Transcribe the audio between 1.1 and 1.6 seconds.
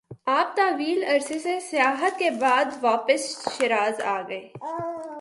عرصہ سے